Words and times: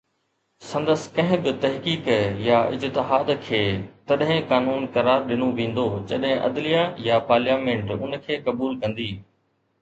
سندس 0.67 1.01
ڪنهن 1.17 1.41
به 1.47 1.51
تحقيق 1.65 2.07
يا 2.45 2.61
اجتهاد 2.77 3.29
کي 3.49 3.59
تڏهن 4.13 4.41
قانون 4.53 4.89
قرار 4.97 5.21
ڏنو 5.29 5.51
ويندو 5.61 5.85
جڏهن 6.13 6.43
عدليه 6.49 6.89
يا 7.11 7.21
پارليامينٽ 7.29 7.95
ان 7.99 8.19
کي 8.27 8.41
قبول 8.51 8.75
ڪندي 8.83 9.09